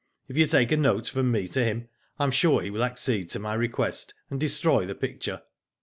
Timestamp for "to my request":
3.33-4.15